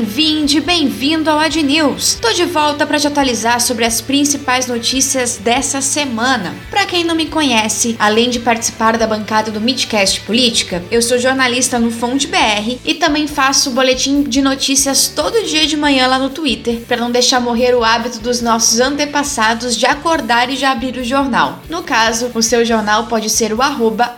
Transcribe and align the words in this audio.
Bem-vinde, 0.00 0.39
bem-vindo 0.70 1.28
ao 1.28 1.40
Ad 1.40 1.60
News. 1.64 2.16
Tô 2.22 2.32
de 2.32 2.44
volta 2.44 2.86
para 2.86 2.96
te 2.96 3.04
atualizar 3.08 3.60
sobre 3.60 3.84
as 3.84 4.00
principais 4.00 4.68
notícias 4.68 5.36
dessa 5.36 5.80
semana. 5.80 6.54
Para 6.70 6.86
quem 6.86 7.02
não 7.02 7.16
me 7.16 7.26
conhece, 7.26 7.96
além 7.98 8.30
de 8.30 8.38
participar 8.38 8.96
da 8.96 9.04
bancada 9.04 9.50
do 9.50 9.60
Midcast 9.60 10.20
Política, 10.20 10.80
eu 10.88 11.02
sou 11.02 11.18
jornalista 11.18 11.76
no 11.80 11.90
Fonte 11.90 12.28
BR 12.28 12.78
e 12.84 12.94
também 12.94 13.26
faço 13.26 13.72
boletim 13.72 14.22
de 14.22 14.40
notícias 14.40 15.08
todo 15.08 15.44
dia 15.44 15.66
de 15.66 15.76
manhã 15.76 16.06
lá 16.06 16.20
no 16.20 16.30
Twitter, 16.30 16.82
para 16.86 16.98
não 16.98 17.10
deixar 17.10 17.40
morrer 17.40 17.74
o 17.74 17.82
hábito 17.82 18.20
dos 18.20 18.40
nossos 18.40 18.78
antepassados 18.78 19.76
de 19.76 19.86
acordar 19.86 20.50
e 20.50 20.56
de 20.56 20.64
abrir 20.64 20.96
o 20.96 21.04
jornal. 21.04 21.58
No 21.68 21.82
caso, 21.82 22.30
o 22.32 22.40
seu 22.40 22.64
jornal 22.64 23.06
pode 23.06 23.28
ser 23.28 23.52
o 23.52 23.60
arroba 23.60 24.16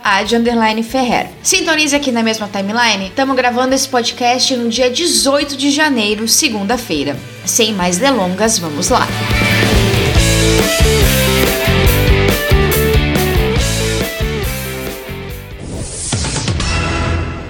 Ferrer. 0.87 1.31
Sintonize 1.41 1.95
aqui 1.95 2.11
na 2.11 2.21
mesma 2.21 2.47
timeline. 2.47 3.07
Estamos 3.07 3.35
gravando 3.35 3.73
esse 3.73 3.89
podcast 3.89 4.55
no 4.55 4.69
dia 4.69 4.91
18 4.91 5.57
de 5.57 5.71
janeiro, 5.71 6.27
segunda-feira. 6.43 7.17
Sem 7.45 7.73
mais 7.73 7.97
delongas, 7.97 8.59
vamos 8.59 8.89
lá. 8.89 9.07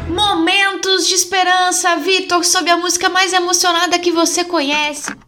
Momentos 0.07 1.07
de 1.07 1.16
esperança, 1.16 1.95
Vitor, 1.95 2.45
sob 2.45 2.69
a 2.69 2.77
música 2.77 3.09
mais 3.09 3.33
emocionada 3.33 3.97
que 3.97 4.11
você 4.11 4.43
conhece. 4.43 5.22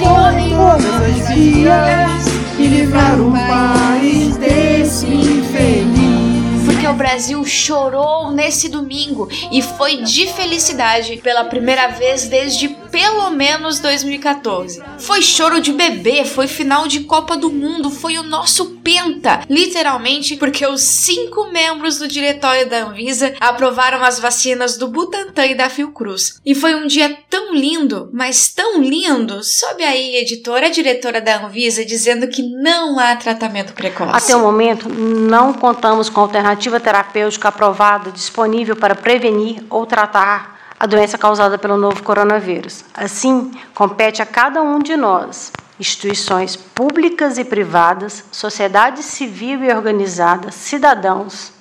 Em 0.00 0.50
todas 0.50 0.84
as 0.84 1.28
vias 1.34 2.26
e 2.58 2.66
livrar 2.66 3.20
o 3.20 3.32
país 3.32 4.36
desse 4.36 5.06
infeliz. 5.06 6.64
Porque 6.64 6.86
o 6.86 6.92
Brasil 6.92 7.44
chorou 7.44 8.30
nesse 8.30 8.68
domingo 8.68 9.28
e 9.50 9.62
foi 9.62 10.02
de 10.02 10.26
felicidade 10.26 11.16
pela 11.18 11.44
primeira 11.44 11.88
vez 11.88 12.28
desde 12.28 12.68
pelo 12.96 13.28
menos 13.28 13.78
2014. 13.78 14.82
Foi 14.98 15.20
choro 15.20 15.60
de 15.60 15.70
bebê, 15.70 16.24
foi 16.24 16.46
final 16.46 16.88
de 16.88 17.00
Copa 17.00 17.36
do 17.36 17.50
Mundo, 17.50 17.90
foi 17.90 18.16
o 18.16 18.22
nosso 18.22 18.76
penta, 18.82 19.42
literalmente, 19.50 20.34
porque 20.36 20.66
os 20.66 20.80
cinco 20.80 21.52
membros 21.52 21.98
do 21.98 22.08
diretório 22.08 22.66
da 22.66 22.86
Anvisa 22.86 23.34
aprovaram 23.38 24.02
as 24.02 24.18
vacinas 24.18 24.78
do 24.78 24.88
Butantan 24.88 25.44
e 25.44 25.54
da 25.54 25.68
Fiocruz. 25.68 26.40
E 26.42 26.54
foi 26.54 26.74
um 26.74 26.86
dia 26.86 27.18
tão 27.28 27.54
lindo, 27.54 28.08
mas 28.14 28.48
tão 28.48 28.80
lindo, 28.80 29.44
sobe 29.44 29.84
aí, 29.84 30.16
editora, 30.16 30.70
diretora 30.70 31.20
da 31.20 31.44
Anvisa, 31.44 31.84
dizendo 31.84 32.26
que 32.28 32.40
não 32.40 32.98
há 32.98 33.14
tratamento 33.14 33.74
precoce. 33.74 34.16
Até 34.16 34.34
o 34.34 34.40
momento, 34.40 34.88
não 34.88 35.52
contamos 35.52 36.08
com 36.08 36.22
alternativa 36.22 36.80
terapêutica 36.80 37.48
aprovada 37.48 38.10
disponível 38.10 38.74
para 38.74 38.94
prevenir 38.94 39.62
ou 39.68 39.84
tratar 39.84 40.55
a 40.78 40.86
doença 40.86 41.18
causada 41.18 41.58
pelo 41.58 41.76
novo 41.76 42.02
coronavírus. 42.02 42.84
Assim, 42.94 43.52
compete 43.74 44.22
a 44.22 44.26
cada 44.26 44.62
um 44.62 44.78
de 44.78 44.96
nós, 44.96 45.52
instituições 45.78 46.56
públicas 46.56 47.38
e 47.38 47.44
privadas, 47.44 48.24
sociedade 48.30 49.02
civil 49.02 49.64
e 49.64 49.72
organizada, 49.72 50.50
cidadãos, 50.50 51.52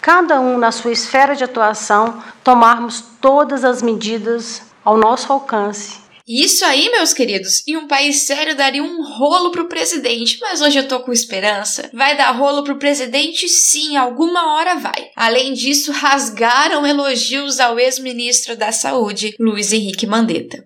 cada 0.00 0.40
um 0.40 0.58
na 0.58 0.72
sua 0.72 0.92
esfera 0.92 1.36
de 1.36 1.44
atuação, 1.44 2.22
tomarmos 2.42 3.00
todas 3.20 3.64
as 3.64 3.80
medidas 3.82 4.62
ao 4.84 4.96
nosso 4.96 5.32
alcance 5.32 6.01
isso 6.26 6.64
aí, 6.64 6.90
meus 6.90 7.12
queridos, 7.12 7.66
em 7.66 7.76
um 7.76 7.86
país 7.86 8.22
sério 8.22 8.56
daria 8.56 8.82
um 8.82 9.02
rolo 9.02 9.50
pro 9.50 9.68
presidente, 9.68 10.38
mas 10.40 10.60
hoje 10.60 10.78
eu 10.78 10.88
tô 10.88 11.00
com 11.00 11.12
esperança. 11.12 11.90
Vai 11.92 12.16
dar 12.16 12.30
rolo 12.32 12.62
pro 12.62 12.78
presidente? 12.78 13.48
Sim, 13.48 13.96
alguma 13.96 14.54
hora 14.54 14.76
vai. 14.76 15.10
Além 15.16 15.52
disso, 15.52 15.92
rasgaram 15.92 16.86
elogios 16.86 17.60
ao 17.60 17.78
ex-ministro 17.78 18.56
da 18.56 18.70
Saúde, 18.72 19.34
Luiz 19.38 19.72
Henrique 19.72 20.06
Mandetta. 20.06 20.64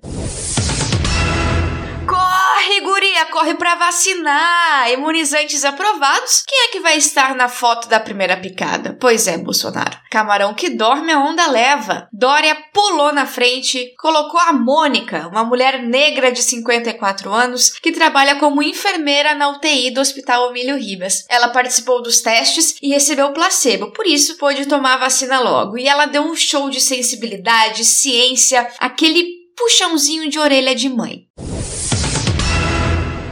Corre, 3.25 3.55
para 3.55 3.75
vacinar! 3.75 4.91
Imunizantes 4.93 5.65
aprovados. 5.65 6.43
Quem 6.47 6.65
é 6.65 6.69
que 6.69 6.81
vai 6.81 6.97
estar 6.97 7.35
na 7.35 7.49
foto 7.49 7.89
da 7.89 7.99
primeira 7.99 8.37
picada? 8.37 8.97
Pois 9.01 9.27
é, 9.27 9.39
Bolsonaro. 9.39 9.99
Camarão 10.11 10.55
que 10.55 10.71
dorme, 10.71 11.13
a 11.13 11.19
onda 11.19 11.47
leva. 11.47 12.09
Dória 12.13 12.57
pulou 12.73 13.13
na 13.13 13.27
frente, 13.27 13.95
colocou 13.99 14.39
a 14.41 14.53
Mônica, 14.53 15.29
uma 15.29 15.45
mulher 15.45 15.83
negra 15.83 16.31
de 16.31 16.43
54 16.43 17.33
anos 17.33 17.71
que 17.71 17.93
trabalha 17.93 18.37
como 18.37 18.63
enfermeira 18.63 19.35
na 19.35 19.49
UTI 19.49 19.91
do 19.91 20.01
Hospital 20.01 20.51
Emílio 20.51 20.77
Ribas. 20.77 21.25
Ela 21.29 21.49
participou 21.49 22.03
dos 22.03 22.21
testes 22.21 22.77
e 22.83 22.89
recebeu 22.89 23.33
placebo, 23.33 23.93
por 23.93 24.07
isso 24.07 24.37
pôde 24.37 24.67
tomar 24.67 24.95
a 24.95 24.99
vacina 24.99 25.41
logo. 25.41 25.79
E 25.79 25.89
ela 25.89 26.07
deu 26.07 26.23
um 26.23 26.37
show 26.37 26.69
de 26.69 26.81
sensibilidade, 26.81 27.85
ciência, 27.85 28.69
aquele 28.79 29.47
puxãozinho 29.57 30.29
de 30.29 30.39
orelha 30.39 30.75
de 30.75 30.89
mãe. 30.89 31.27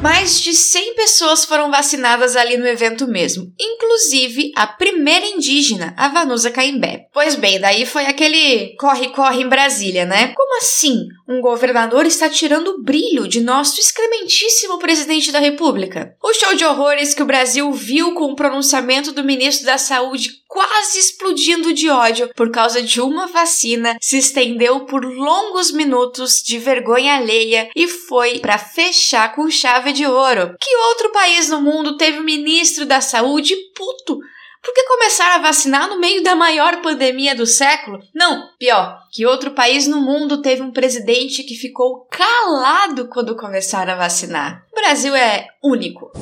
Mais 0.05 0.39
de 0.39 0.53
100 0.53 0.97
pessoas 0.97 1.47
foram 1.47 1.71
vacinadas 1.71 2.37
ali 2.37 2.59
no 2.59 2.67
evento 2.67 3.09
mesmo, 3.09 3.51
inclusive 3.59 4.53
a 4.55 4.67
primeira 4.67 5.25
indígena, 5.25 5.95
a 5.97 6.09
Vanusa 6.09 6.51
Caimbé. 6.51 7.07
Pois 7.11 7.37
bem, 7.37 7.59
daí 7.59 7.87
foi 7.87 8.05
aquele 8.05 8.77
corre-corre 8.77 9.41
em 9.41 9.49
Brasília, 9.49 10.05
né? 10.05 10.35
Como 10.37 10.59
assim 10.59 11.07
um 11.27 11.41
governador 11.41 12.05
está 12.05 12.29
tirando 12.29 12.69
o 12.69 12.83
brilho 12.83 13.27
de 13.27 13.41
nosso 13.41 13.81
excrementíssimo 13.81 14.79
presidente 14.79 15.33
da 15.33 15.39
República? 15.39 16.15
O 16.23 16.35
show 16.35 16.55
de 16.55 16.67
horrores 16.67 17.15
que 17.15 17.23
o 17.23 17.27
Brasil 17.27 17.73
viu 17.73 18.13
com 18.13 18.25
o 18.27 18.37
pronunciamento 18.37 19.11
do 19.11 19.25
ministro 19.25 19.65
da 19.65 19.79
Saúde 19.79 20.29
quase 20.55 21.01
explodindo 21.01 21.75
de 21.75 21.91
ódio 21.91 22.31
por 22.37 22.49
causa 22.53 22.81
de 22.81 23.01
uma 23.01 23.27
vacina, 23.27 23.99
se 24.01 24.19
estendeu 24.19 24.87
por 24.87 25.05
longos 25.05 25.73
minutos 25.73 26.41
de 26.41 26.61
vergonha 26.61 27.17
alheia 27.17 27.69
e 27.75 27.89
foi 27.89 28.39
para 28.39 28.57
fechar 28.57 29.35
com 29.35 29.51
chave 29.51 29.93
de 29.93 30.07
ouro. 30.07 30.55
Que 30.61 30.77
outro 30.91 31.11
país 31.11 31.49
no 31.49 31.61
mundo 31.61 31.97
teve 31.97 32.21
um 32.21 32.25
ministro 32.25 32.87
da 32.87 33.01
saúde 33.01 33.57
puto? 33.75 34.21
Por 34.63 34.73
que 34.73 34.85
começaram 34.85 35.35
a 35.35 35.43
vacinar 35.49 35.89
no 35.89 35.99
meio 35.99 36.23
da 36.23 36.37
maior 36.37 36.81
pandemia 36.81 37.35
do 37.35 37.47
século? 37.47 37.99
Não, 38.15 38.49
pior, 38.57 38.97
que 39.13 39.27
outro 39.27 39.51
país 39.51 39.89
no 39.89 40.01
mundo 40.01 40.41
teve 40.41 40.63
um 40.63 40.71
presidente 40.71 41.43
que 41.43 41.57
ficou 41.57 42.07
calado 42.09 43.09
quando 43.09 43.37
começaram 43.37 43.95
a 43.95 43.97
vacinar. 43.97 44.65
O 44.73 44.77
Brasil 44.77 45.17
é 45.17 45.49
único. 45.61 46.13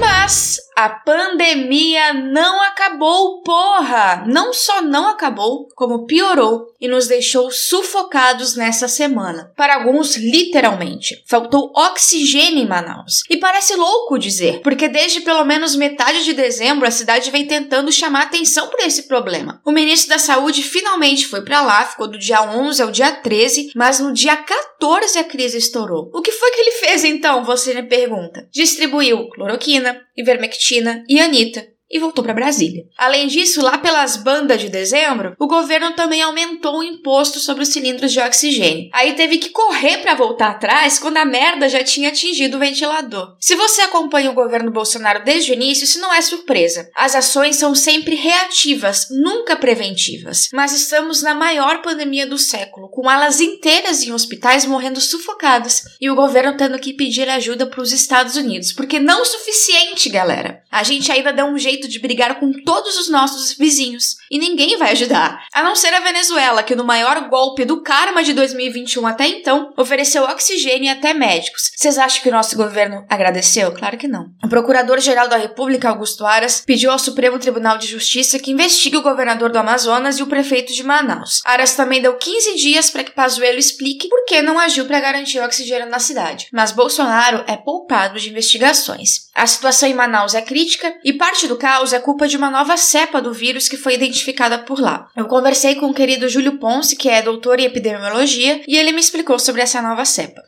Mas 0.00 0.58
a 0.78 0.90
pandemia 0.90 2.12
não 2.12 2.62
acabou, 2.62 3.42
porra! 3.42 4.24
Não 4.28 4.52
só 4.52 4.80
não 4.80 5.08
acabou, 5.08 5.66
como 5.74 6.06
piorou 6.06 6.68
e 6.80 6.86
nos 6.86 7.08
deixou 7.08 7.50
sufocados 7.50 8.54
nessa 8.54 8.86
semana. 8.86 9.52
Para 9.56 9.74
alguns, 9.74 10.16
literalmente. 10.16 11.20
Faltou 11.26 11.72
oxigênio 11.74 12.62
em 12.62 12.68
Manaus. 12.68 13.24
E 13.28 13.38
parece 13.38 13.74
louco 13.74 14.20
dizer, 14.20 14.60
porque 14.62 14.86
desde 14.86 15.22
pelo 15.22 15.44
menos 15.44 15.74
metade 15.74 16.22
de 16.22 16.32
dezembro 16.32 16.86
a 16.86 16.92
cidade 16.92 17.32
vem 17.32 17.44
tentando 17.44 17.90
chamar 17.90 18.22
atenção 18.22 18.68
para 18.68 18.86
esse 18.86 19.08
problema. 19.08 19.60
O 19.66 19.72
ministro 19.72 20.10
da 20.10 20.18
Saúde 20.20 20.62
finalmente 20.62 21.26
foi 21.26 21.42
para 21.42 21.60
lá, 21.60 21.86
ficou 21.86 22.06
do 22.06 22.16
dia 22.16 22.40
11 22.40 22.80
ao 22.80 22.92
dia 22.92 23.10
13, 23.10 23.72
mas 23.74 23.98
no 23.98 24.12
dia 24.12 24.36
14 24.36 25.18
a 25.18 25.24
crise 25.24 25.58
estourou. 25.58 26.08
O 26.14 26.22
que 26.22 26.30
foi 26.30 26.52
que 26.52 26.60
ele 26.60 26.70
fez 26.70 27.02
então? 27.02 27.42
Você 27.42 27.74
me 27.74 27.82
pergunta. 27.82 28.46
Distribuiu 28.52 29.28
cloroquina, 29.30 30.00
ivermectina 30.16 30.67
e 31.08 31.20
Anitta, 31.20 31.66
e 31.90 31.98
voltou 31.98 32.22
para 32.22 32.34
Brasília. 32.34 32.84
Além 32.96 33.26
disso, 33.26 33.62
lá 33.62 33.78
pelas 33.78 34.16
bandas 34.16 34.60
de 34.60 34.68
dezembro, 34.68 35.34
o 35.38 35.46
governo 35.46 35.92
também 35.94 36.22
aumentou 36.22 36.78
o 36.78 36.82
imposto 36.82 37.38
sobre 37.38 37.62
os 37.62 37.70
cilindros 37.70 38.12
de 38.12 38.20
oxigênio. 38.20 38.90
Aí 38.92 39.14
teve 39.14 39.38
que 39.38 39.50
correr 39.50 39.98
para 39.98 40.14
voltar 40.14 40.50
atrás 40.50 40.98
quando 40.98 41.16
a 41.16 41.24
merda 41.24 41.68
já 41.68 41.82
tinha 41.82 42.10
atingido 42.10 42.56
o 42.56 42.60
ventilador. 42.60 43.36
Se 43.40 43.54
você 43.54 43.82
acompanha 43.82 44.30
o 44.30 44.34
governo 44.34 44.70
Bolsonaro 44.70 45.24
desde 45.24 45.52
o 45.52 45.54
início, 45.54 45.84
isso 45.84 46.00
não 46.00 46.12
é 46.12 46.20
surpresa. 46.20 46.90
As 46.94 47.14
ações 47.14 47.56
são 47.56 47.74
sempre 47.74 48.14
reativas, 48.14 49.06
nunca 49.10 49.56
preventivas. 49.56 50.48
Mas 50.52 50.72
estamos 50.72 51.22
na 51.22 51.34
maior 51.34 51.80
pandemia 51.82 52.26
do 52.26 52.38
século, 52.38 52.88
com 52.88 53.08
alas 53.08 53.40
inteiras 53.40 54.02
em 54.02 54.12
hospitais 54.12 54.64
morrendo 54.66 55.00
sufocadas 55.00 55.84
e 56.00 56.10
o 56.10 56.14
governo 56.14 56.56
tendo 56.56 56.78
que 56.78 56.92
pedir 56.92 57.28
ajuda 57.28 57.66
para 57.66 57.80
os 57.80 57.92
Estados 57.92 58.36
Unidos, 58.36 58.72
porque 58.72 58.98
não 58.98 59.22
o 59.22 59.24
suficiente, 59.24 60.08
galera. 60.08 60.62
A 60.70 60.82
gente 60.82 61.10
ainda 61.10 61.32
deu 61.32 61.46
um 61.46 61.58
jeito 61.58 61.77
jeito 61.78 61.88
de 61.88 62.00
brigar 62.00 62.40
com 62.40 62.52
todos 62.52 62.98
os 62.98 63.08
nossos 63.08 63.52
vizinhos. 63.56 64.16
E 64.30 64.38
ninguém 64.38 64.76
vai 64.76 64.92
ajudar. 64.92 65.46
A 65.52 65.62
não 65.62 65.76
ser 65.76 65.94
a 65.94 66.00
Venezuela, 66.00 66.62
que 66.62 66.74
no 66.74 66.84
maior 66.84 67.28
golpe 67.28 67.64
do 67.64 67.82
karma 67.82 68.22
de 68.22 68.32
2021 68.32 69.06
até 69.06 69.26
então, 69.26 69.72
ofereceu 69.76 70.24
oxigênio 70.24 70.86
e 70.86 70.88
até 70.88 71.14
médicos. 71.14 71.70
Vocês 71.76 71.96
acham 71.96 72.22
que 72.22 72.28
o 72.28 72.32
nosso 72.32 72.56
governo 72.56 73.04
agradeceu? 73.08 73.72
Claro 73.72 73.96
que 73.96 74.08
não. 74.08 74.30
O 74.42 74.48
Procurador-Geral 74.48 75.28
da 75.28 75.36
República, 75.36 75.88
Augusto 75.88 76.26
Aras, 76.26 76.62
pediu 76.66 76.90
ao 76.90 76.98
Supremo 76.98 77.38
Tribunal 77.38 77.78
de 77.78 77.86
Justiça 77.86 78.38
que 78.38 78.50
investigue 78.50 78.96
o 78.96 79.02
governador 79.02 79.50
do 79.50 79.58
Amazonas 79.58 80.18
e 80.18 80.22
o 80.22 80.26
prefeito 80.26 80.72
de 80.72 80.82
Manaus. 80.82 81.40
Aras 81.44 81.74
também 81.74 82.02
deu 82.02 82.16
15 82.16 82.56
dias 82.56 82.90
para 82.90 83.04
que 83.04 83.12
Pazuello 83.12 83.58
explique 83.58 84.08
por 84.08 84.24
que 84.24 84.42
não 84.42 84.58
agiu 84.58 84.86
para 84.86 85.00
garantir 85.00 85.38
o 85.38 85.44
oxigênio 85.44 85.88
na 85.88 85.98
cidade. 85.98 86.48
Mas 86.52 86.72
Bolsonaro 86.72 87.44
é 87.46 87.56
poupado 87.56 88.18
de 88.18 88.30
investigações. 88.30 89.28
A 89.34 89.46
situação 89.46 89.88
em 89.88 89.94
Manaus 89.94 90.34
é 90.34 90.42
crítica 90.42 90.92
e 91.04 91.12
parte 91.12 91.46
do 91.46 91.56
caos 91.68 91.92
é 91.92 92.00
culpa 92.00 92.26
de 92.26 92.34
uma 92.34 92.50
nova 92.50 92.78
cepa 92.78 93.20
do 93.20 93.30
vírus 93.30 93.68
que 93.68 93.76
foi 93.76 93.92
identificada 93.92 94.56
por 94.56 94.80
lá. 94.80 95.06
Eu 95.14 95.26
conversei 95.26 95.74
com 95.74 95.90
o 95.90 95.92
querido 95.92 96.26
Júlio 96.26 96.56
Ponce, 96.56 96.96
que 96.96 97.10
é 97.10 97.20
doutor 97.20 97.60
em 97.60 97.66
epidemiologia, 97.66 98.62
e 98.66 98.78
ele 98.78 98.90
me 98.90 99.00
explicou 99.00 99.38
sobre 99.38 99.60
essa 99.60 99.82
nova 99.82 100.06
cepa. 100.06 100.40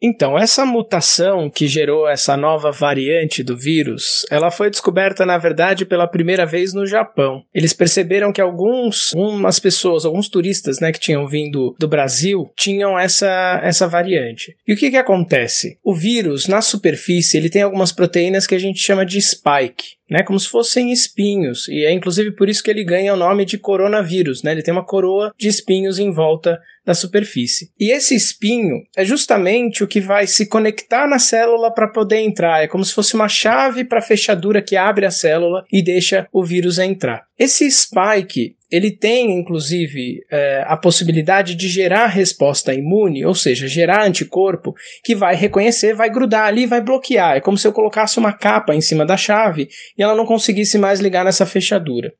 Então, 0.00 0.38
essa 0.38 0.64
mutação 0.64 1.50
que 1.50 1.66
gerou 1.66 2.08
essa 2.08 2.36
nova 2.36 2.70
variante 2.70 3.42
do 3.42 3.56
vírus, 3.56 4.24
ela 4.30 4.50
foi 4.50 4.70
descoberta, 4.70 5.26
na 5.26 5.36
verdade, 5.36 5.84
pela 5.84 6.06
primeira 6.06 6.46
vez 6.46 6.72
no 6.72 6.86
Japão. 6.86 7.42
Eles 7.52 7.72
perceberam 7.72 8.32
que 8.32 8.40
alguns, 8.40 9.12
umas 9.12 9.58
pessoas, 9.58 10.06
alguns 10.06 10.28
turistas, 10.28 10.78
né, 10.80 10.92
que 10.92 11.00
tinham 11.00 11.26
vindo 11.26 11.74
do 11.78 11.88
Brasil, 11.88 12.50
tinham 12.56 12.98
essa, 12.98 13.60
essa 13.62 13.88
variante. 13.88 14.56
E 14.66 14.72
o 14.72 14.76
que 14.76 14.90
que 14.90 14.96
acontece? 14.96 15.78
O 15.84 15.94
vírus, 15.94 16.46
na 16.46 16.62
superfície, 16.62 17.36
ele 17.36 17.50
tem 17.50 17.62
algumas 17.62 17.92
proteínas 17.92 18.46
que 18.46 18.54
a 18.54 18.58
gente 18.58 18.80
chama 18.80 19.04
de 19.04 19.20
spike 19.20 19.99
né, 20.10 20.22
como 20.22 20.38
se 20.38 20.48
fossem 20.48 20.90
espinhos, 20.90 21.68
e 21.68 21.84
é 21.84 21.92
inclusive 21.92 22.32
por 22.32 22.48
isso 22.48 22.62
que 22.62 22.70
ele 22.70 22.84
ganha 22.84 23.14
o 23.14 23.16
nome 23.16 23.44
de 23.44 23.56
coronavírus, 23.56 24.42
né? 24.42 24.52
Ele 24.52 24.62
tem 24.62 24.72
uma 24.72 24.84
coroa 24.84 25.32
de 25.38 25.48
espinhos 25.48 25.98
em 25.98 26.10
volta 26.10 26.58
da 26.84 26.94
superfície. 26.94 27.70
E 27.78 27.92
esse 27.92 28.14
espinho 28.14 28.82
é 28.96 29.04
justamente 29.04 29.84
o 29.84 29.86
que 29.86 30.00
vai 30.00 30.26
se 30.26 30.48
conectar 30.48 31.06
na 31.06 31.18
célula 31.18 31.72
para 31.72 31.88
poder 31.88 32.18
entrar, 32.18 32.62
é 32.62 32.66
como 32.66 32.84
se 32.84 32.94
fosse 32.94 33.14
uma 33.14 33.28
chave 33.28 33.84
para 33.84 34.00
a 34.00 34.02
fechadura 34.02 34.62
que 34.62 34.76
abre 34.76 35.06
a 35.06 35.10
célula 35.10 35.64
e 35.72 35.82
deixa 35.82 36.26
o 36.32 36.44
vírus 36.44 36.78
entrar. 36.78 37.29
Esse 37.40 37.70
spike 37.70 38.54
ele 38.70 38.94
tem, 38.94 39.32
inclusive, 39.32 40.22
é, 40.30 40.62
a 40.66 40.76
possibilidade 40.76 41.54
de 41.54 41.70
gerar 41.70 42.06
resposta 42.08 42.74
imune, 42.74 43.24
ou 43.24 43.34
seja, 43.34 43.66
gerar 43.66 44.06
anticorpo 44.06 44.74
que 45.02 45.14
vai 45.14 45.34
reconhecer, 45.34 45.94
vai 45.94 46.10
grudar 46.10 46.44
ali, 46.44 46.66
vai 46.66 46.82
bloquear. 46.82 47.38
É 47.38 47.40
como 47.40 47.56
se 47.56 47.66
eu 47.66 47.72
colocasse 47.72 48.18
uma 48.18 48.34
capa 48.34 48.74
em 48.74 48.82
cima 48.82 49.06
da 49.06 49.16
chave 49.16 49.70
e 49.96 50.02
ela 50.02 50.14
não 50.14 50.26
conseguisse 50.26 50.76
mais 50.76 51.00
ligar 51.00 51.24
nessa 51.24 51.46
fechadura. 51.46 52.12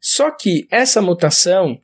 Só 0.00 0.28
que 0.32 0.66
essa 0.72 1.00
mutação 1.00 1.78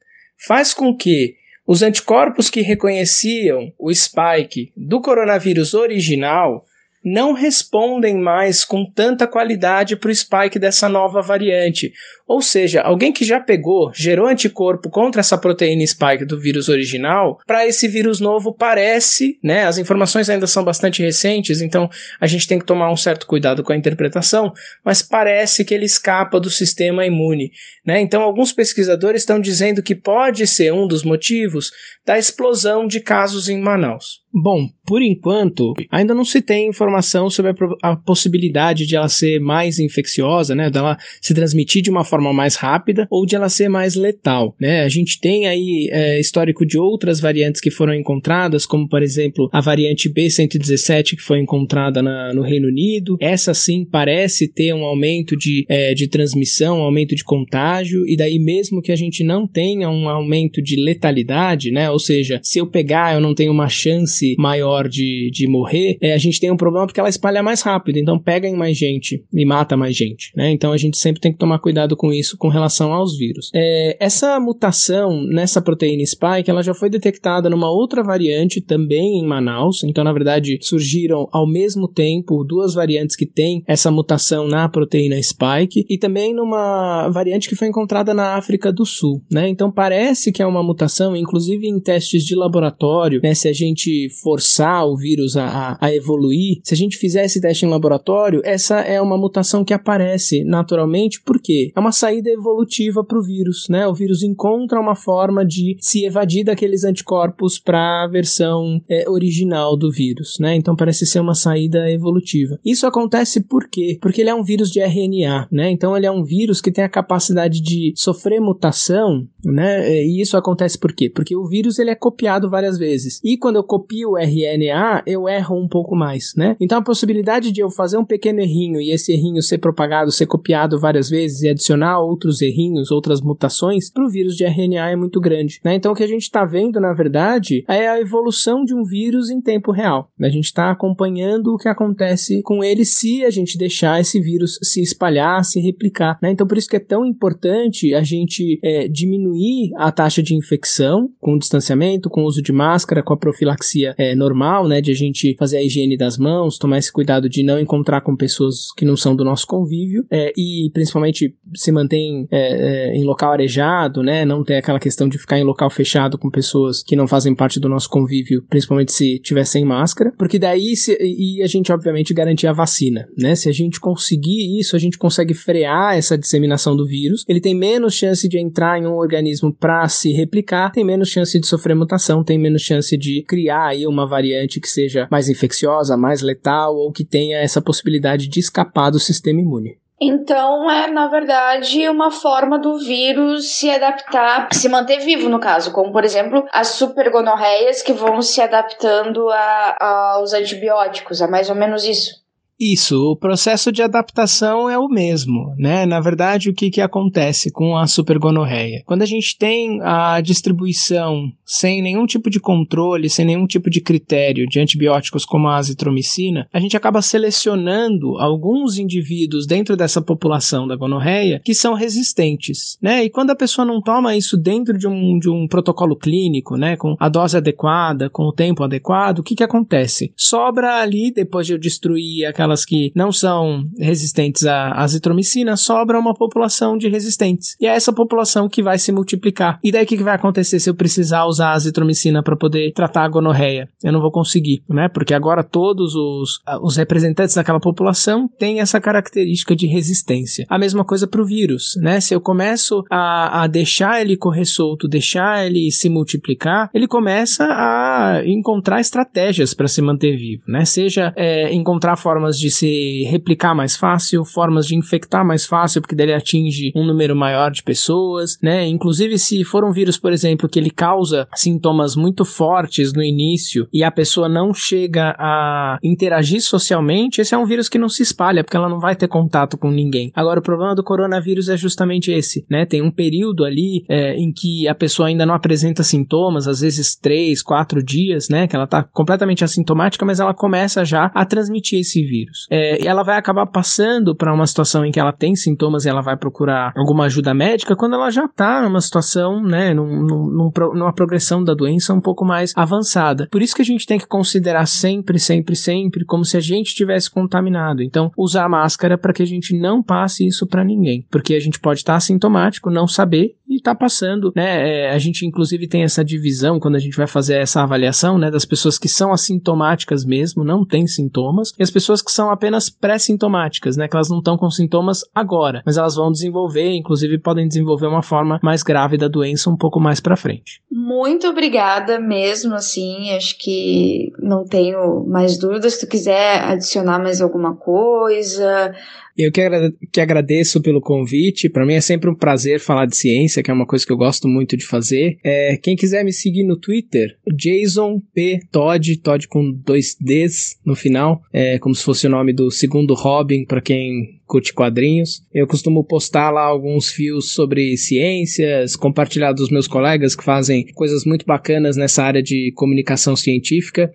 faz 0.44 0.75
com 0.75 0.97
que 0.97 1.37
os 1.65 1.81
anticorpos 1.81 2.50
que 2.50 2.61
reconheciam 2.61 3.73
o 3.79 3.94
spike 3.94 4.73
do 4.76 5.00
coronavírus 5.00 5.75
original 5.75 6.65
não 7.05 7.33
respondem 7.33 8.17
mais 8.17 8.65
com 8.65 8.85
tanta 8.91 9.27
qualidade 9.27 9.97
para 9.97 10.11
o 10.11 10.15
spike 10.15 10.59
dessa 10.59 10.89
nova 10.89 11.21
variante, 11.21 11.93
ou 12.27 12.41
seja, 12.41 12.81
alguém 12.81 13.12
que 13.12 13.25
já 13.25 13.39
pegou, 13.39 13.93
gerou 13.95 14.27
anticorpo 14.27 14.89
contra 14.89 15.21
essa 15.21 15.37
proteína 15.37 15.87
spike 15.87 16.25
do 16.25 16.41
vírus 16.41 16.71
original, 16.71 17.39
para 17.47 17.67
esse 17.67 17.87
vírus 17.87 18.19
novo 18.19 18.55
parece, 18.55 19.39
né? 19.43 19.67
As 19.67 19.77
informações 19.77 20.31
ainda 20.31 20.47
são 20.47 20.65
bastante 20.65 21.03
recentes, 21.03 21.61
então 21.61 21.91
a 22.19 22.27
gente 22.27 22.49
tem 22.49 22.59
que 22.59 22.65
tomar 22.65 22.91
um 22.91 22.97
certo 22.97 23.27
cuidado 23.27 23.62
com 23.62 23.75
a 23.75 23.77
interpretação, 23.77 24.53
mas 24.83 25.03
parece 25.03 25.65
que 25.65 25.75
ele 25.75 25.85
escapa 25.85 26.41
do 26.41 26.49
sistema 26.49 27.05
imune, 27.05 27.50
né? 27.85 28.00
Então 28.00 28.23
alguns 28.23 28.53
pesquisadores 28.53 29.21
estão 29.21 29.39
dizendo 29.39 29.83
que 29.83 29.95
pode 29.95 30.47
ser 30.47 30.73
um 30.73 30.87
dos 30.87 31.05
motivos 31.05 31.71
da 32.07 32.19
explosão 32.19 32.87
de 32.87 33.00
casos 33.00 33.49
em 33.49 33.61
Manaus. 33.61 34.25
Bom, 34.33 34.69
por 34.85 35.00
enquanto, 35.00 35.75
ainda 35.91 36.12
não 36.12 36.25
se 36.25 36.43
tem 36.43 36.73
informação 36.94 37.29
sobre 37.29 37.50
a, 37.82 37.91
a 37.91 37.96
possibilidade 37.96 38.87
de 38.87 38.94
ela 38.94 39.08
ser 39.08 39.41
mais 39.41 39.79
infecciosa, 39.79 40.55
né? 40.55 40.70
Dela 40.70 40.96
se 41.20 41.35
transmitir 41.35 41.82
de 41.82 41.91
uma 41.91 42.05
forma 42.05 42.32
mais 42.32 42.55
rápida 42.55 43.06
ou 43.11 43.26
de 43.26 43.35
ela 43.35 43.49
ser 43.49 43.69
mais 43.69 43.94
letal, 43.94 44.55
né? 44.61 44.82
A 44.82 44.88
gente 44.88 45.20
tem 45.20 45.46
aí 45.46 45.88
é, 45.91 46.20
histórico 46.20 46.64
de 46.64 46.79
outras 46.79 47.20
variantes 47.20 47.61
que 47.61 47.70
foram 47.70 47.94
encontradas, 47.94 48.64
como 48.64 48.88
por 48.88 49.02
exemplo 49.02 49.49
a 49.52 49.61
variante 49.61 50.08
B117 50.08 51.17
que 51.17 51.23
foi 51.23 51.41
encontrada 51.41 52.02
na, 52.02 52.32
no 52.32 52.43
Reino 52.43 52.69
Unido. 52.69 53.17
Essa 53.20 53.52
sim 53.52 53.85
parece 53.85 54.47
ter 54.47 54.73
um 54.73 54.85
aumento 54.85 55.37
de, 55.37 55.64
é, 55.69 55.94
de 55.94 56.06
transmissão, 56.08 56.79
um 56.79 56.82
aumento 56.82 57.14
de 57.14 57.25
contágio, 57.25 58.06
e 58.06 58.17
daí 58.17 58.38
mesmo 58.38 58.82
que 58.82 58.93
a 58.93 58.97
gente 58.97 59.25
não 59.25 59.47
tenha 59.47 59.88
um 59.90 60.08
aumento 60.08 60.62
de 60.62 60.76
letalidade, 60.76 61.70
né? 61.70 61.90
Ou 61.90 61.99
seja, 61.99 62.40
se 62.43 62.58
eu 62.58 62.67
pegar 62.67 63.14
eu 63.14 63.20
não 63.20 63.35
tenho 63.35 63.52
uma 63.52 63.69
chance 63.69 64.35
maior 64.38 64.88
de, 64.88 65.31
de 65.32 65.49
morrer, 65.49 65.97
é, 66.00 66.12
a 66.12 66.19
gente 66.19 66.40
tem 66.40 66.50
um 66.50 66.56
problema 66.56 66.84
porque 66.87 67.01
ela 67.01 67.09
espalha 67.09 67.43
mais 67.43 67.63
rápido, 67.63 67.99
então 67.99 68.19
pega 68.19 68.49
em 68.49 68.57
mais 68.57 68.77
gente 68.77 69.25
e 69.33 69.45
mata 69.45 69.77
mais 69.77 69.97
gente, 69.97 70.33
né? 70.37 70.51
Então 70.51 70.73
a 70.73 70.77
gente 70.77 70.97
sempre 70.97 71.21
tem 71.21 71.33
que 71.33 71.39
tomar 71.39 71.59
cuidado 71.59 71.97
com 71.97 72.13
isso 72.13 72.37
com 72.37 72.49
relação 72.49 72.93
aos 72.93 73.17
vírus. 73.17 73.51
É, 73.55 73.97
essa 74.01 74.39
mutação 74.41 75.25
nessa 75.27 75.61
proteína 75.61 76.05
spike 76.05 76.51
ela 76.51 76.63
já 76.63 76.75
foi 76.75 76.89
detectada 76.89 77.49
numa 77.51 77.71
outra 77.71 78.03
variante 78.03 78.61
também 78.61 79.19
em 79.19 79.27
Manaus. 79.27 79.83
Então, 79.85 80.05
na 80.05 80.13
verdade, 80.13 80.59
surgiram 80.61 81.29
ao 81.33 81.47
mesmo 81.47 81.89
tempo 81.89 82.45
duas 82.45 82.75
variantes 82.75 83.17
que 83.17 83.27
têm 83.27 83.63
essa 83.67 83.91
mutação 83.91 84.47
na 84.47 84.69
proteína 84.69 85.21
spike 85.23 85.85
e 85.89 85.99
também 85.99 86.35
numa 86.35 87.09
variante 87.09 87.49
que 87.49 87.57
foi 87.57 87.69
encontrada 87.69 88.13
na 88.13 88.35
África 88.35 88.73
do 88.73 88.85
Sul. 88.85 89.23
Né? 89.31 89.49
Então, 89.49 89.71
parece 89.71 90.33
que 90.33 90.43
é 90.43 90.47
uma 90.47 90.63
mutação, 90.63 91.17
inclusive 91.17 91.67
em 91.67 91.81
testes 91.81 92.25
de 92.25 92.35
laboratório, 92.35 93.21
né? 93.23 93.35
se 93.35 93.49
a 93.49 93.53
gente 93.53 94.09
forçar 94.23 94.87
o 94.87 94.97
vírus 94.97 95.37
a, 95.37 95.79
a 95.81 95.95
evoluir, 95.95 96.61
se 96.63 96.74
a 96.75 96.76
gente 96.76 96.99
fizer 96.99 97.25
esse 97.25 97.41
teste 97.41 97.65
em 97.65 97.69
laboratório, 97.69 98.41
essa 98.44 98.81
é 98.81 99.00
uma 99.00 99.17
mutação 99.17 99.65
que 99.65 99.73
aparece 99.73 100.43
naturalmente, 100.43 101.23
porque 101.25 101.71
é 101.75 101.81
uma 101.81 101.93
saída 101.93 102.29
evolutiva 102.29 103.05
para 103.05 103.19
o 103.19 103.23
vírus, 103.23 103.67
né? 103.71 103.87
O 103.87 103.94
vírus 103.94 104.25
encontra 104.25 104.81
uma 104.81 104.97
forma 104.97 105.47
de 105.47 105.76
se 105.81 106.05
evadir 106.05 106.44
daqueles 106.44 106.82
anticorpos 106.82 107.61
para 107.61 108.03
a 108.03 108.09
versão 108.09 108.82
é, 108.88 109.09
original 109.09 109.76
do 109.76 109.91
vírus, 109.91 110.37
né? 110.41 110.56
Então 110.56 110.75
parece 110.75 111.06
ser 111.06 111.21
uma 111.21 111.35
saída 111.35 111.88
evolutiva. 111.91 112.59
Isso 112.65 112.87
acontece 112.88 113.41
por 113.44 113.69
quê? 113.69 113.97
Porque 114.03 114.21
ele 114.21 114.31
é 114.31 114.35
um 114.35 114.43
vírus 114.43 114.71
de 114.71 114.81
RNA, 114.81 115.49
né? 115.53 115.71
Então 115.71 115.97
ele 115.97 116.06
é 116.06 116.11
um 116.11 116.25
vírus 116.25 116.61
que 116.61 116.73
tem 116.73 116.82
a 116.82 116.88
capacidade 116.88 117.61
de 117.61 117.93
sofrer 117.94 118.41
mutação, 118.41 119.29
né? 119.44 120.02
E 120.02 120.21
isso 120.21 120.37
acontece 120.37 120.76
por 120.76 120.93
quê? 120.93 121.09
Porque 121.09 121.37
o 121.37 121.47
vírus 121.47 121.78
ele 121.78 121.90
é 121.90 121.95
copiado 121.95 122.50
várias 122.50 122.76
vezes. 122.76 123.21
E 123.23 123.38
quando 123.38 123.57
eu 123.57 123.64
copio 123.64 124.11
o 124.11 124.19
RNA, 124.19 125.04
eu 125.07 125.28
erro 125.28 125.57
um 125.57 125.69
pouco 125.69 125.95
mais, 125.95 126.33
né? 126.37 126.57
Então 126.64 126.78
a 126.78 126.83
possibilidade 126.83 127.52
de 127.52 127.61
eu 127.61 127.68
fazer 127.68 127.99
um 127.99 128.04
pequeno 128.06 128.40
errinho 128.40 128.80
e 128.80 128.90
esse 128.90 129.12
errinho 129.12 129.42
ser 129.42 129.59
propagado, 129.59 130.11
ser 130.11 130.25
copiado 130.25 130.80
várias 130.80 131.11
vezes 131.11 131.42
e 131.42 131.49
adicionar 131.50 132.00
outros 132.00 132.40
errinhos, 132.40 132.90
outras 132.90 133.21
mutações 133.21 133.92
para 133.92 134.02
o 134.02 134.09
vírus 134.09 134.35
de 134.35 134.44
RNA 134.44 134.90
é 134.90 134.97
muito 134.97 135.21
grande. 135.21 135.61
Né? 135.62 135.75
Então 135.75 135.92
o 135.92 135.94
que 135.94 136.02
a 136.02 136.09
gente 136.09 136.23
está 136.23 136.42
vendo, 136.47 136.80
na 136.80 136.94
verdade, 136.94 137.62
é 137.68 137.87
a 137.87 138.00
evolução 138.00 138.64
de 138.64 138.75
um 138.75 138.83
vírus 138.83 139.28
em 139.28 139.42
tempo 139.42 139.73
real. 139.73 140.11
A 140.18 140.30
gente 140.30 140.47
está 140.47 140.71
acompanhando 140.71 141.49
o 141.49 141.59
que 141.59 141.68
acontece 141.68 142.40
com 142.40 142.64
ele 142.64 142.87
se 142.87 143.23
a 143.26 143.30
gente 143.30 143.59
deixar 143.59 144.00
esse 144.00 144.18
vírus 144.18 144.59
se 144.62 144.80
espalhar, 144.80 145.44
se 145.44 145.61
replicar. 145.61 146.18
Né? 146.23 146.30
Então 146.30 146.47
por 146.47 146.56
isso 146.56 146.68
que 146.68 146.76
é 146.76 146.80
tão 146.80 147.04
importante 147.04 147.94
a 147.94 148.02
gente 148.02 148.59
é, 148.64 148.88
diminuir 148.88 149.71
a 149.76 149.92
taxa 149.92 150.23
de 150.23 150.35
infecção 150.35 151.11
com 151.21 151.37
distanciamento, 151.37 152.09
com 152.09 152.25
uso 152.25 152.40
de 152.40 152.52
máscara, 152.52 153.02
com 153.02 153.12
a 153.12 153.18
profilaxia 153.18 153.94
é, 153.99 154.14
normal, 154.14 154.66
né? 154.66 154.80
de 154.80 154.90
a 154.90 154.94
gente 154.94 155.37
fazer 155.38 155.59
a 155.59 155.62
higiene 155.62 155.94
das 155.94 156.16
mãos, 156.16 156.53
tomar 156.58 156.78
esse 156.78 156.92
cuidado 156.92 157.28
de 157.28 157.42
não 157.42 157.58
encontrar 157.58 158.00
com 158.00 158.16
pessoas 158.16 158.73
que 158.76 158.84
não 158.84 158.96
são 158.96 159.14
do 159.14 159.25
nosso 159.25 159.46
convívio 159.46 160.04
é, 160.11 160.32
e 160.37 160.70
principalmente 160.73 161.34
se 161.54 161.73
mantém 161.73 162.26
é, 162.30 162.92
é, 162.92 162.96
em 162.96 163.04
local 163.04 163.32
arejado, 163.32 164.02
né? 164.02 164.25
Não 164.25 164.44
ter 164.44 164.56
aquela 164.56 164.80
questão 164.80 165.08
de 165.08 165.18
ficar 165.18 165.38
em 165.38 165.44
local 165.44 165.70
fechado 165.70 166.18
com 166.18 166.30
pessoas 166.30 166.82
que 166.82 166.96
não 166.96 167.06
fazem 167.06 167.34
parte 167.34 167.61
do 167.61 167.68
nosso 167.68 167.88
convívio, 167.88 168.42
principalmente 168.49 168.92
se 168.92 169.18
tiver 169.18 169.44
sem 169.44 169.64
máscara, 169.64 170.12
porque 170.18 170.38
daí 170.38 170.76
se, 170.76 170.96
e 171.00 171.42
a 171.42 171.46
gente 171.46 171.73
obviamente 171.73 172.14
garantir 172.14 172.46
a 172.46 172.52
vacina, 172.52 173.06
né? 173.16 173.34
Se 173.34 173.49
a 173.49 173.52
gente 173.52 173.80
conseguir 173.80 174.58
isso, 174.58 174.76
a 174.76 174.78
gente 174.78 174.99
consegue 174.99 175.34
frear 175.34 175.96
essa 175.96 176.16
disseminação 176.16 176.76
do 176.76 176.87
vírus. 176.87 177.25
Ele 177.28 177.40
tem 177.40 177.54
menos 177.54 177.94
chance 177.94 178.28
de 178.28 178.38
entrar 178.38 178.78
em 178.78 178.87
um 178.87 178.94
organismo 178.94 179.52
para 179.52 179.88
se 179.88 180.12
replicar, 180.12 180.70
tem 180.70 180.84
menos 180.84 181.08
chance 181.08 181.38
de 181.38 181.46
sofrer 181.46 181.75
mutação, 181.75 182.25
tem 182.25 182.38
menos 182.38 182.62
chance 182.62 182.96
de 182.96 183.23
criar 183.23 183.68
aí 183.68 183.87
uma 183.87 184.06
variante 184.06 184.61
que 184.61 184.68
seja 184.68 185.08
mais 185.11 185.28
infecciosa, 185.28 185.96
mais 185.96 186.23
letal 186.23 186.34
ou 186.76 186.93
que 186.93 187.05
tenha 187.05 187.38
essa 187.38 187.61
possibilidade 187.61 188.29
de 188.29 188.41
escapar 188.41 188.91
do 188.91 188.99
sistema 188.99 189.41
imune. 189.41 189.79
Então 190.00 190.71
é, 190.71 190.88
na 190.88 191.09
verdade, 191.09 191.88
uma 191.88 192.11
forma 192.11 192.59
do 192.59 192.79
vírus 192.79 193.49
se 193.49 193.71
adaptar, 193.71 194.49
se 194.53 194.69
manter 194.69 194.99
vivo, 194.99 195.29
no 195.29 195.38
caso, 195.38 195.73
como 195.73 195.93
por 195.93 196.05
exemplo 196.05 196.45
as 196.53 196.69
supergonorreias 196.69 197.81
que 197.81 197.93
vão 197.93 198.21
se 198.21 198.41
adaptando 198.41 199.29
a, 199.31 200.14
aos 200.14 200.33
antibióticos, 200.33 201.21
é 201.21 201.26
mais 201.26 201.49
ou 201.49 201.57
menos 201.57 201.85
isso. 201.85 202.24
Isso, 202.66 203.11
o 203.11 203.14
processo 203.14 203.71
de 203.71 203.83
adaptação 203.83 204.71
é 204.71 204.78
o 204.78 204.88
mesmo, 204.88 205.54
né? 205.59 205.85
Na 205.85 206.00
verdade, 206.00 206.49
o 206.49 206.54
que, 206.54 206.71
que 206.71 206.80
acontece 206.80 207.52
com 207.52 207.76
a 207.76 207.87
supergonorreia? 207.87 208.83
Quando 208.87 209.02
a 209.02 209.06
gente 209.06 209.37
tem 209.37 209.83
a 209.83 210.18
distribuição 210.23 211.30
sem 211.44 211.83
nenhum 211.83 212.06
tipo 212.06 212.30
de 212.30 212.40
controle, 212.40 213.11
sem 213.11 213.26
nenhum 213.26 213.47
tipo 213.47 213.68
de 213.68 213.83
critério 213.83 214.47
de 214.49 214.59
antibióticos 214.59 215.26
como 215.26 215.47
a 215.47 215.59
azitromicina, 215.59 216.49
a 216.50 216.59
gente 216.59 216.75
acaba 216.75 217.02
selecionando 217.02 218.16
alguns 218.16 218.78
indivíduos 218.78 219.47
dentro 219.47 219.76
dessa 219.76 220.00
população 220.00 220.66
da 220.66 220.75
gonorreia 220.75 221.42
que 221.44 221.54
são 221.54 221.75
resistentes, 221.75 222.78
né? 222.80 223.04
E 223.04 223.11
quando 223.11 223.28
a 223.28 223.37
pessoa 223.37 223.66
não 223.66 223.83
toma 223.83 224.16
isso 224.16 224.38
dentro 224.38 224.78
de 224.78 224.88
um, 224.88 225.18
de 225.18 225.28
um 225.28 225.47
protocolo 225.47 225.94
clínico, 225.94 226.56
né, 226.56 226.78
com 226.78 226.97
a 226.99 227.11
dose 227.11 227.37
adequada, 227.37 228.09
com 228.09 228.23
o 228.23 228.33
tempo 228.33 228.62
adequado, 228.62 229.18
o 229.18 229.23
que 229.23 229.35
que 229.35 229.44
acontece? 229.44 230.14
Sobra 230.16 230.80
ali, 230.80 231.12
depois 231.12 231.47
de 231.47 231.52
eu 231.52 231.59
destruir 231.59 232.25
que 232.62 232.92
não 232.94 233.11
são 233.11 233.64
resistentes 233.78 234.44
à 234.44 234.73
azitromicina, 234.73 235.56
sobra 235.56 235.99
uma 235.99 236.12
população 236.12 236.76
de 236.76 236.88
resistentes. 236.88 237.56
E 237.58 237.66
é 237.66 237.70
essa 237.70 237.92
população 237.92 238.49
que 238.49 238.62
vai 238.62 238.78
se 238.78 238.92
multiplicar. 238.92 239.58
E 239.64 239.73
daí 239.73 239.84
o 239.84 239.87
que, 239.87 239.96
vai 240.04 240.14
acontecer 240.14 240.61
se 240.61 240.68
eu 240.68 240.75
precisar 240.75 241.25
usar 241.25 241.52
azitromicina 241.52 242.23
para 242.23 242.37
poder 242.37 242.73
tratar 242.73 243.04
a 243.04 243.08
gonorreia? 243.08 243.68
Eu 243.82 243.92
não 243.92 244.00
vou 244.00 244.11
conseguir, 244.11 244.62
né? 244.68 244.88
Porque 244.92 245.14
agora 245.14 245.42
todos 245.42 245.94
os, 245.94 246.40
os 246.62 246.76
representantes 246.76 247.34
daquela 247.34 247.61
população 247.61 248.28
têm 248.38 248.61
essa 248.61 248.78
característica 248.80 249.56
de 249.56 249.66
resistência. 249.66 250.44
A 250.50 250.58
mesma 250.58 250.84
coisa 250.84 251.06
para 251.06 251.23
o 251.23 251.26
vírus, 251.26 251.75
né? 251.80 252.00
Se 252.00 252.14
eu 252.14 252.20
começo 252.20 252.84
a, 252.90 253.44
a 253.44 253.46
deixar 253.46 254.00
ele 254.00 254.16
correr 254.16 254.44
solto, 254.44 254.87
deixar 254.87 255.46
ele 255.46 255.70
se 255.70 255.88
multiplicar, 255.88 256.68
ele 256.75 256.87
começa 256.87 257.44
a 257.44 258.23
encontrar 258.26 258.80
estratégias 258.80 259.54
para 259.54 259.68
se 259.68 259.80
manter 259.80 260.16
vivo, 260.16 260.42
né? 260.46 260.64
Seja 260.64 261.12
é, 261.16 261.52
encontrar 261.54 261.96
formas 261.96 262.34
de 262.38 262.50
se 262.50 263.05
replicar 263.05 263.55
mais 263.55 263.76
fácil, 263.76 264.25
formas 264.25 264.67
de 264.67 264.76
infectar 264.76 265.25
mais 265.25 265.45
fácil, 265.45 265.81
porque 265.81 265.95
daí 265.95 266.07
ele 266.07 266.14
atinge 266.14 266.73
um 266.75 266.85
número 266.85 267.17
maior 267.17 267.50
de 267.50 267.62
pessoas, 267.62 268.38
né? 268.43 268.67
Inclusive, 268.67 269.19
se 269.19 269.45
for 269.45 269.64
um 269.64 269.73
vírus, 269.73 269.99
por 269.99 270.12
exemplo, 270.12 270.49
que 270.49 270.59
ele 270.59 270.71
causa 270.71 271.26
sintomas 271.35 271.97
muito 271.97 272.25
fortes 272.25 272.93
no 272.93 273.03
início 273.03 273.69
e 273.73 273.83
a 273.83 273.91
pessoa 273.91 274.29
não 274.29 274.53
chega 274.53 275.14
a 275.19 275.79
interagir 275.83 276.43
socialmente, 276.43 277.21
esse 277.21 277.35
é 277.35 277.38
um 277.38 277.47
vírus 277.47 277.69
que 277.69 277.79
não 277.79 277.88
se 277.88 278.03
espalha, 278.03 278.43
porque 278.43 278.57
ela 278.57 278.69
não 278.69 278.81
vai 278.81 278.97
ter 278.97 279.09
contato 279.09 279.57
com 279.57 279.71
ninguém. 279.71 280.12
Agora, 280.14 280.41
o 280.41 280.43
problema 280.43 280.75
do 280.75 280.83
coronavírus 280.83 281.49
é 281.49 281.57
justamente 281.57 282.11
esse, 282.11 282.45
né? 282.50 282.67
Tem 282.67 282.83
um 282.83 282.91
período 282.91 283.45
ali 283.45 283.85
é, 283.88 284.14
em 284.17 284.33
que 284.33 284.69
a 284.69 284.75
pessoa 284.75 285.09
ainda 285.09 285.26
não 285.26 285.35
apresenta 285.35 285.83
sintomas, 285.83 286.47
às 286.49 286.61
vezes 286.61 286.97
três, 286.97 287.43
quatro 287.43 287.83
dias, 287.83 288.29
né? 288.29 288.47
Que 288.47 288.57
ela 288.57 288.67
tá 288.67 288.83
completamente 288.83 289.45
assintomática, 289.45 290.05
mas 290.05 290.21
ela 290.21 290.35
começa 290.35 290.85
já 290.85 291.11
a 291.14 291.25
transmitir 291.25 291.81
esse 291.81 292.03
vírus. 292.03 292.24
É, 292.50 292.83
e 292.83 292.87
ela 292.87 293.02
vai 293.02 293.16
acabar 293.16 293.47
passando 293.47 294.14
para 294.14 294.33
uma 294.33 294.47
situação 294.47 294.85
em 294.85 294.90
que 294.90 295.00
ela 295.00 295.12
tem 295.12 295.35
sintomas 295.35 295.85
e 295.85 295.88
ela 295.88 296.00
vai 296.00 296.16
procurar 296.16 296.73
alguma 296.76 297.04
ajuda 297.04 297.35
médica 297.35 297.76
quando 297.76 297.95
ela 297.95 298.11
já 298.11 298.28
tá 298.28 298.62
numa 298.62 298.81
situação, 298.81 299.43
né? 299.43 299.75
Num, 299.75 300.02
num, 300.02 300.50
numa 300.75 300.93
progressão 300.93 301.43
da 301.43 301.54
doença 301.54 301.95
um 301.95 302.00
pouco 302.00 302.25
mais 302.25 302.52
avançada. 302.57 303.28
Por 303.31 303.43
isso 303.43 303.54
que 303.54 303.62
a 303.62 303.64
gente 303.64 303.87
tem 303.87 303.99
que 303.99 304.07
considerar 304.07 304.66
sempre, 304.66 305.19
sempre, 305.19 305.57
sempre 305.57 306.04
como 306.04 306.25
se 306.25 306.37
a 306.37 306.40
gente 306.40 306.75
tivesse 306.75 307.11
contaminado. 307.11 307.83
Então, 307.83 308.11
usar 308.16 308.49
máscara 308.49 308.99
para 308.99 309.12
que 309.12 309.23
a 309.23 309.26
gente 309.26 309.59
não 309.59 309.83
passe 309.83 310.26
isso 310.26 310.47
para 310.47 310.64
ninguém, 310.64 311.07
porque 311.11 311.35
a 311.35 311.40
gente 311.40 311.61
pode 311.61 311.81
estar 311.81 311.95
tá 311.95 311.97
assintomático, 311.97 312.71
não 312.71 312.87
saber 312.87 313.37
e 313.49 313.61
tá 313.61 313.75
passando, 313.75 314.33
né? 314.35 314.87
É, 314.87 314.90
a 314.90 314.99
gente 314.99 315.26
inclusive 315.26 315.69
tem 315.69 315.83
essa 315.83 316.04
divisão 316.04 316.59
quando 316.59 316.76
a 316.76 316.78
gente 316.78 316.97
vai 316.97 317.07
fazer 317.07 317.37
essa 317.37 317.62
avaliação, 317.62 318.19
né, 318.19 318.31
das 318.31 318.45
pessoas 318.45 318.78
que 318.78 318.88
são 318.88 319.12
assintomáticas 319.12 320.04
mesmo, 320.04 320.45
não 320.45 320.64
têm 320.64 320.87
sintomas, 320.87 321.52
e 321.59 321.62
as 321.62 321.71
pessoas 321.71 322.02
que 322.02 322.11
são 322.14 322.30
apenas 322.30 322.71
pré-sintomáticas, 322.71 323.76
né, 323.76 323.88
que 323.88 323.97
elas 323.97 324.09
não 324.09 324.18
estão 324.18 324.37
com 324.37 324.49
sintomas 324.50 325.00
agora, 325.14 325.62
mas 325.66 325.76
elas 325.76 325.97
vão 325.97 326.12
desenvolver, 326.12 326.71
inclusive 326.73 327.18
podem 327.18 327.49
desenvolver 327.49 327.87
uma 327.87 328.02
forma 328.02 328.38
mais 328.42 328.62
grave 328.62 328.97
da 328.97 329.09
doença 329.09 329.50
um 329.50 329.56
pouco 329.56 329.80
mais 329.80 330.00
para 330.00 330.16
frente. 330.16 330.62
Muito 330.71 331.26
obrigada 331.26 331.99
mesmo, 331.99 332.54
assim, 332.54 333.11
acho 333.11 333.37
que 333.38 334.12
não 334.18 334.44
tenho 334.44 335.04
mais 335.06 335.38
dúvidas. 335.38 335.75
Se 335.75 335.87
tu 335.87 335.90
quiser 335.90 336.42
adicionar 336.44 336.99
mais 336.99 337.21
alguma 337.21 337.56
coisa, 337.56 338.73
eu 339.16 339.30
que, 339.30 339.40
agra 339.40 339.73
que 339.92 340.00
agradeço 340.00 340.61
pelo 340.61 340.80
convite. 340.80 341.49
Para 341.49 341.64
mim 341.64 341.75
é 341.75 341.80
sempre 341.80 342.11
um 342.11 342.14
prazer 342.14 342.61
falar 342.61 342.87
de 342.87 342.97
ciência, 342.97 343.42
que 343.42 343.50
é 343.50 343.54
uma 343.54 343.66
coisa 343.66 343.87
que 343.87 343.92
eu 343.92 343.97
gosto 343.97 344.28
muito 344.28 344.56
de 344.56 344.66
fazer. 344.66 345.18
É, 345.25 345.56
quem 345.56 345.76
quiser 345.76 346.04
me 346.04 346.12
seguir 346.12 346.44
no 346.44 346.56
Twitter, 346.56 347.16
Jason 347.37 348.00
P. 348.14 348.40
Todd, 348.50 348.97
Todd 348.99 349.28
com 349.28 349.50
dois 349.52 349.97
Ds 350.00 350.59
no 350.64 350.75
final, 350.75 351.23
é 351.33 351.59
como 351.59 351.75
se 351.75 351.85
fosse 351.85 352.06
o 352.06 352.11
nome 352.11 352.33
do 352.33 352.50
segundo 352.50 352.94
Robin 352.94 353.44
para 353.44 353.61
quem 353.61 354.21
curte 354.26 354.52
quadrinhos. 354.52 355.23
Eu 355.33 355.47
costumo 355.47 355.85
postar 355.85 356.30
lá 356.30 356.42
alguns 356.42 356.88
fios 356.88 357.33
sobre 357.33 357.76
ciências, 357.76 358.75
compartilhar 358.75 359.33
dos 359.33 359.50
meus 359.50 359.68
colegas 359.68 360.16
que 360.16 360.25
fazem 360.25 360.66
coisas 360.75 361.04
muito 361.04 361.26
bacanas 361.26 361.76
nessa 361.76 362.02
área 362.02 362.23
de 362.23 362.52
comunicação 362.54 363.14
científica. 363.14 363.92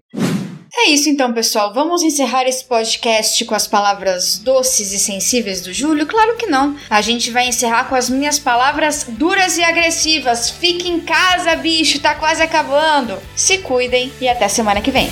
É 0.81 0.91
isso 0.91 1.09
então, 1.09 1.33
pessoal. 1.33 1.73
Vamos 1.73 2.01
encerrar 2.03 2.47
esse 2.47 2.63
podcast 2.63 3.43
com 3.43 3.53
as 3.53 3.67
palavras 3.67 4.39
doces 4.39 4.93
e 4.93 4.97
sensíveis 4.97 5.61
do 5.61 5.73
Júlio? 5.73 6.07
Claro 6.07 6.37
que 6.37 6.47
não. 6.47 6.77
A 6.89 7.01
gente 7.01 7.31
vai 7.31 7.47
encerrar 7.49 7.89
com 7.89 7.95
as 7.95 8.09
minhas 8.09 8.39
palavras 8.39 9.05
duras 9.07 9.57
e 9.57 9.63
agressivas. 9.63 10.49
Fique 10.49 10.87
em 10.87 11.01
casa, 11.01 11.53
bicho, 11.57 11.99
tá 11.99 12.15
quase 12.15 12.41
acabando. 12.41 13.19
Se 13.35 13.57
cuidem 13.57 14.11
e 14.21 14.29
até 14.29 14.47
semana 14.47 14.81
que 14.81 14.89
vem. 14.89 15.09